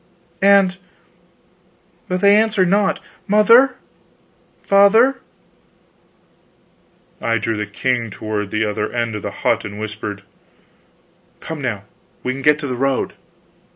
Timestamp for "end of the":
8.91-9.29